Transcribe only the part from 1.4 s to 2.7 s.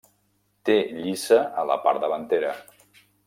a la part davantera.